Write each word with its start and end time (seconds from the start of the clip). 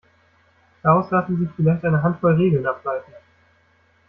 Daraus 0.81 1.11
lassen 1.11 1.37
sich 1.37 1.47
vielleicht 1.55 1.85
eine 1.85 2.01
Handvoll 2.01 2.33
Regeln 2.33 2.65
ableiten. 2.65 3.11